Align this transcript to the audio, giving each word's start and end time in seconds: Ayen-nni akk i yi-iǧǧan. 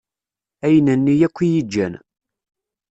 Ayen-nni 0.65 1.15
akk 1.27 1.37
i 1.45 1.47
yi-iǧǧan. 1.51 1.93